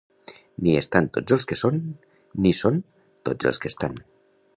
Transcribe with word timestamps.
Ni 0.67 0.71
estan 0.77 1.09
tots 1.17 1.35
els 1.35 1.45
que 1.51 1.57
són, 1.61 1.77
ni 2.45 2.53
són 2.61 2.81
tots 3.31 3.51
els 3.51 3.61
que 3.67 3.71
estan. 3.75 4.01